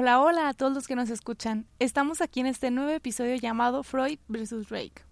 Hola, 0.00 0.20
hola 0.20 0.48
a 0.48 0.54
todos 0.54 0.72
los 0.72 0.86
que 0.86 0.94
nos 0.94 1.10
escuchan. 1.10 1.66
Estamos 1.80 2.20
aquí 2.20 2.38
en 2.38 2.46
este 2.46 2.70
nuevo 2.70 2.90
episodio 2.90 3.34
llamado 3.34 3.82
Freud 3.82 4.20
vs. 4.28 4.68
Rake. 4.68 5.02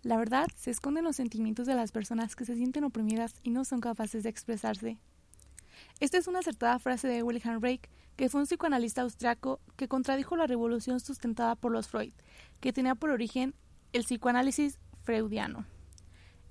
La 0.00 0.16
verdad, 0.16 0.46
se 0.56 0.70
esconden 0.70 1.04
los 1.04 1.16
sentimientos 1.16 1.66
de 1.66 1.74
las 1.74 1.92
personas 1.92 2.34
que 2.34 2.46
se 2.46 2.56
sienten 2.56 2.84
oprimidas 2.84 3.34
y 3.42 3.50
no 3.50 3.62
son 3.66 3.82
capaces 3.82 4.22
de 4.22 4.30
expresarse. 4.30 4.96
Esta 6.00 6.16
es 6.16 6.26
una 6.28 6.38
acertada 6.38 6.78
frase 6.78 7.08
de 7.08 7.22
Wilhelm 7.22 7.60
Rake, 7.62 7.90
que 8.16 8.30
fue 8.30 8.40
un 8.40 8.46
psicoanalista 8.46 9.02
austriaco 9.02 9.60
que 9.76 9.86
contradijo 9.86 10.34
la 10.34 10.46
revolución 10.46 10.98
sustentada 10.98 11.54
por 11.54 11.70
los 11.70 11.86
Freud, 11.86 12.14
que 12.60 12.72
tenía 12.72 12.94
por 12.94 13.10
origen 13.10 13.54
el 13.92 14.04
psicoanálisis 14.04 14.78
freudiano. 15.04 15.66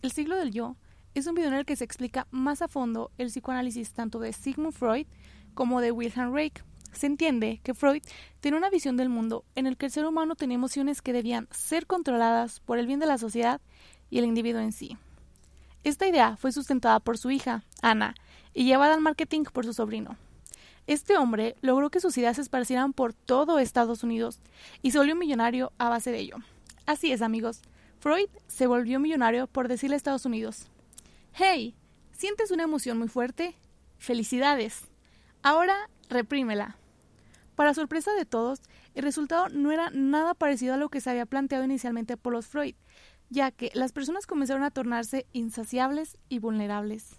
El 0.04 0.12
siglo 0.12 0.36
del 0.36 0.52
yo 0.52 0.76
es 1.16 1.26
un 1.26 1.34
video 1.34 1.50
en 1.50 1.56
el 1.56 1.66
que 1.66 1.76
se 1.76 1.84
explica 1.84 2.28
más 2.30 2.62
a 2.62 2.68
fondo 2.68 3.10
el 3.18 3.30
psicoanálisis 3.30 3.92
tanto 3.94 4.20
de 4.20 4.34
Sigmund 4.34 4.76
Freud 4.76 5.08
como 5.56 5.82
de 5.82 5.92
Wilhelm 5.92 6.32
Rake. 6.32 6.62
Se 7.00 7.08
entiende 7.08 7.62
que 7.64 7.74
Freud 7.74 8.04
tiene 8.42 8.58
una 8.58 8.70
visión 8.70 8.98
del 8.98 9.08
mundo 9.08 9.46
en 9.56 9.68
el 9.68 9.78
que 9.78 9.86
el 9.86 9.92
ser 9.94 10.06
humano 10.06 10.36
tenía 10.36 10.56
emociones 10.56 11.02
que 11.02 11.14
debían 11.14 11.48
ser 11.50 11.88
controladas 11.88 12.60
por 12.60 12.78
el 12.78 12.88
bien 12.88 13.00
de 13.00 13.06
la 13.06 13.18
sociedad 13.18 13.62
y 14.10 14.18
el 14.18 14.26
individuo 14.26 14.60
en 14.60 14.74
sí. 14.74 14.98
Esta 15.86 16.10
idea 16.10 16.36
fue 16.36 16.52
sustentada 16.52 17.00
por 17.00 17.18
su 17.18 17.32
hija, 17.32 17.64
Ana, 17.82 18.16
y 18.54 18.66
llevada 18.66 18.96
al 18.96 19.00
marketing 19.00 19.46
por 19.46 19.64
su 19.64 19.74
sobrino. 19.74 20.18
Este 20.88 21.16
hombre 21.16 21.56
logró 21.62 21.90
que 21.90 22.02
sus 22.02 22.18
ideas 22.18 22.36
se 22.36 22.42
esparcieran 22.42 22.92
por 22.92 23.14
todo 23.14 23.60
Estados 23.60 24.04
Unidos 24.04 24.42
y 24.82 24.92
se 24.92 24.98
volvió 24.98 25.16
millonario 25.16 25.72
a 25.78 25.88
base 25.88 26.12
de 26.12 26.20
ello. 26.20 26.36
Así 26.86 27.14
es, 27.14 27.22
amigos. 27.22 27.62
Freud 28.02 28.28
se 28.50 28.68
volvió 28.68 29.00
millonario 29.00 29.48
por 29.48 29.70
decirle 29.70 29.96
a 29.96 29.98
Estados 29.98 30.26
Unidos, 30.26 30.68
Hey, 31.32 31.76
¿sientes 32.12 32.52
una 32.52 32.64
emoción 32.64 32.98
muy 32.98 33.08
fuerte? 33.08 33.56
Felicidades. 34.00 34.82
Ahora 35.42 35.90
reprímela. 36.10 36.76
Para 37.60 37.74
sorpresa 37.74 38.14
de 38.14 38.24
todos, 38.24 38.62
el 38.96 39.04
resultado 39.04 39.50
no 39.50 39.74
era 39.74 39.90
nada 39.90 40.34
parecido 40.34 40.76
a 40.76 40.78
lo 40.78 40.88
que 40.88 41.02
se 41.02 41.10
había 41.10 41.26
planteado 41.26 41.66
inicialmente 41.66 42.16
por 42.16 42.32
los 42.32 42.48
Freud, 42.48 42.74
ya 43.30 43.52
que 43.52 43.70
las 43.74 43.92
personas 43.92 44.26
comenzaron 44.26 44.64
a 44.64 44.72
tornarse 44.72 45.26
insaciables 45.34 46.18
y 46.30 46.40
vulnerables. 46.40 47.18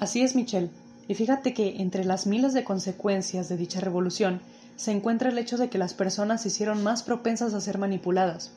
Así 0.00 0.22
es, 0.22 0.34
Michelle. 0.34 0.70
Y 1.06 1.14
fíjate 1.14 1.54
que 1.54 1.80
entre 1.82 2.04
las 2.04 2.26
miles 2.26 2.52
de 2.52 2.64
consecuencias 2.64 3.48
de 3.48 3.56
dicha 3.56 3.78
revolución 3.78 4.40
se 4.74 4.90
encuentra 4.90 5.28
el 5.28 5.38
hecho 5.38 5.56
de 5.56 5.70
que 5.70 5.78
las 5.78 5.94
personas 5.94 6.42
se 6.42 6.48
hicieron 6.48 6.82
más 6.82 7.04
propensas 7.04 7.54
a 7.54 7.60
ser 7.60 7.78
manipuladas, 7.78 8.50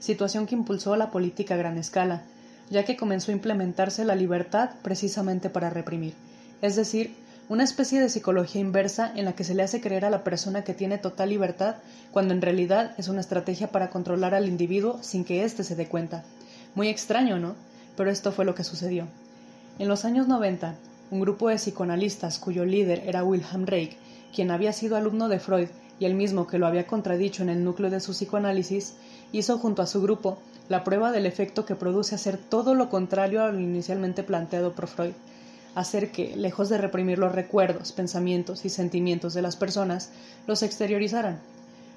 situación 0.00 0.44
que 0.44 0.54
impulsó 0.54 0.96
la 0.96 1.10
política 1.10 1.54
a 1.54 1.56
gran 1.56 1.78
escala, 1.78 2.24
ya 2.68 2.84
que 2.84 2.98
comenzó 2.98 3.30
a 3.30 3.36
implementarse 3.36 4.04
la 4.04 4.16
libertad 4.16 4.72
precisamente 4.82 5.48
para 5.48 5.70
reprimir, 5.70 6.12
es 6.60 6.76
decir, 6.76 7.23
una 7.48 7.64
especie 7.64 8.00
de 8.00 8.08
psicología 8.08 8.60
inversa 8.60 9.12
en 9.14 9.26
la 9.26 9.34
que 9.34 9.44
se 9.44 9.54
le 9.54 9.62
hace 9.62 9.82
creer 9.82 10.06
a 10.06 10.10
la 10.10 10.24
persona 10.24 10.64
que 10.64 10.72
tiene 10.72 10.96
total 10.96 11.28
libertad 11.28 11.76
cuando 12.10 12.32
en 12.32 12.40
realidad 12.40 12.94
es 12.96 13.08
una 13.08 13.20
estrategia 13.20 13.68
para 13.68 13.90
controlar 13.90 14.34
al 14.34 14.48
individuo 14.48 14.98
sin 15.02 15.24
que 15.24 15.44
éste 15.44 15.62
se 15.62 15.76
dé 15.76 15.86
cuenta. 15.86 16.24
Muy 16.74 16.88
extraño, 16.88 17.38
¿no? 17.38 17.54
Pero 17.96 18.10
esto 18.10 18.32
fue 18.32 18.46
lo 18.46 18.54
que 18.54 18.64
sucedió. 18.64 19.06
En 19.78 19.88
los 19.88 20.06
años 20.06 20.26
90, 20.26 20.74
un 21.10 21.20
grupo 21.20 21.50
de 21.50 21.56
psicoanalistas 21.56 22.38
cuyo 22.38 22.64
líder 22.64 23.02
era 23.06 23.24
Wilhelm 23.24 23.66
Reich, 23.66 23.96
quien 24.34 24.50
había 24.50 24.72
sido 24.72 24.96
alumno 24.96 25.28
de 25.28 25.38
Freud 25.38 25.68
y 26.00 26.06
el 26.06 26.14
mismo 26.14 26.46
que 26.46 26.58
lo 26.58 26.66
había 26.66 26.86
contradicho 26.86 27.42
en 27.42 27.50
el 27.50 27.62
núcleo 27.62 27.90
de 27.90 28.00
su 28.00 28.12
psicoanálisis, 28.12 28.94
hizo 29.32 29.58
junto 29.58 29.82
a 29.82 29.86
su 29.86 30.00
grupo 30.00 30.38
la 30.70 30.82
prueba 30.82 31.12
del 31.12 31.26
efecto 31.26 31.66
que 31.66 31.76
produce 31.76 32.14
hacer 32.14 32.38
todo 32.38 32.74
lo 32.74 32.88
contrario 32.88 33.44
a 33.44 33.52
lo 33.52 33.60
inicialmente 33.60 34.22
planteado 34.22 34.72
por 34.72 34.86
Freud, 34.86 35.12
hacer 35.74 36.10
que, 36.12 36.36
lejos 36.36 36.68
de 36.68 36.78
reprimir 36.78 37.18
los 37.18 37.32
recuerdos, 37.32 37.92
pensamientos 37.92 38.64
y 38.64 38.68
sentimientos 38.68 39.34
de 39.34 39.42
las 39.42 39.56
personas, 39.56 40.10
los 40.46 40.62
exteriorizaran. 40.62 41.40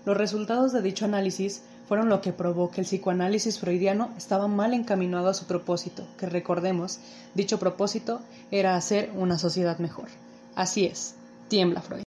Los 0.05 0.17
resultados 0.17 0.71
de 0.71 0.81
dicho 0.81 1.05
análisis 1.05 1.61
fueron 1.87 2.09
lo 2.09 2.21
que 2.21 2.33
probó 2.33 2.71
que 2.71 2.81
el 2.81 2.87
psicoanálisis 2.87 3.59
freudiano 3.59 4.09
estaba 4.17 4.47
mal 4.47 4.73
encaminado 4.73 5.29
a 5.29 5.33
su 5.33 5.45
propósito, 5.45 6.07
que 6.17 6.27
recordemos, 6.27 6.99
dicho 7.33 7.59
propósito 7.59 8.21
era 8.51 8.75
hacer 8.75 9.11
una 9.15 9.37
sociedad 9.37 9.79
mejor. 9.79 10.07
Así 10.55 10.85
es, 10.85 11.15
tiembla 11.47 11.81
Freud. 11.81 12.03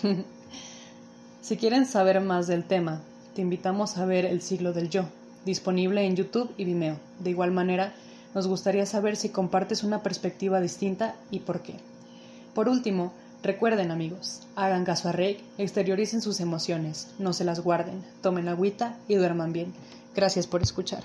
si 1.42 1.56
quieren 1.56 1.86
saber 1.86 2.20
más 2.20 2.46
del 2.46 2.64
tema, 2.64 3.00
te 3.34 3.42
invitamos 3.42 3.98
a 3.98 4.06
ver 4.06 4.24
El 4.24 4.42
siglo 4.42 4.72
del 4.72 4.90
yo, 4.90 5.04
disponible 5.44 6.04
en 6.04 6.16
YouTube 6.16 6.52
y 6.56 6.64
Vimeo. 6.64 6.96
De 7.18 7.30
igual 7.30 7.50
manera, 7.50 7.94
nos 8.34 8.46
gustaría 8.46 8.86
saber 8.86 9.16
si 9.16 9.28
compartes 9.28 9.82
una 9.82 10.02
perspectiva 10.02 10.60
distinta 10.60 11.14
y 11.30 11.40
por 11.40 11.60
qué. 11.60 11.74
Por 12.54 12.68
último, 12.68 13.12
recuerden 13.42 13.90
amigos, 13.90 14.42
hagan 14.56 14.84
caso 14.84 15.08
a 15.08 15.12
Rey, 15.12 15.38
exterioricen 15.58 16.20
sus 16.20 16.40
emociones, 16.40 17.08
no 17.18 17.32
se 17.32 17.44
las 17.44 17.60
guarden, 17.60 18.04
tomen 18.22 18.48
agüita 18.48 18.96
y 19.08 19.14
duerman 19.14 19.52
bien. 19.52 19.72
Gracias 20.14 20.46
por 20.46 20.62
escuchar. 20.62 21.02